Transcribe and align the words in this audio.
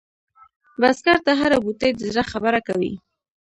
بزګر 0.79 1.17
ته 1.25 1.31
هره 1.39 1.57
بوټۍ 1.63 1.91
د 1.95 1.99
زړه 2.11 2.23
خبره 2.31 2.59
کوي 2.67 2.93